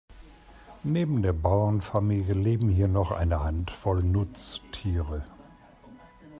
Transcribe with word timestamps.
Neben 0.81 1.21
der 1.21 1.31
Bauernfamilie 1.33 2.33
leben 2.33 2.69
hier 2.69 2.87
noch 2.87 3.11
eine 3.11 3.43
Handvoll 3.43 4.01
Nutztiere. 4.01 5.23